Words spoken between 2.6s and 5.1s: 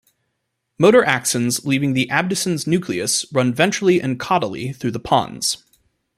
nucleus run ventrally and caudally through the